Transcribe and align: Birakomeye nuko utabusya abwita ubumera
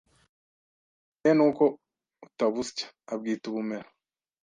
Birakomeye 0.03 1.33
nuko 1.39 1.63
utabusya 2.25 2.85
abwita 3.13 3.45
ubumera 3.51 3.89